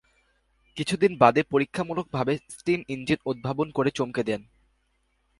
[0.77, 4.41] কিছুদিন বাদে পরীক্ষামূলকভাবে স্টিম ইঞ্জিন উদ্ভাবন করে চমকে দেন।